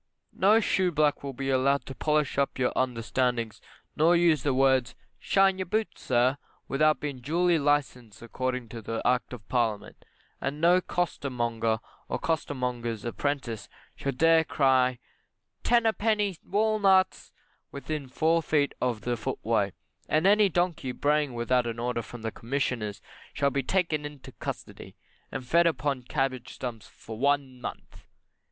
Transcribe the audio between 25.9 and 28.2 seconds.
cabbage stumps for one month.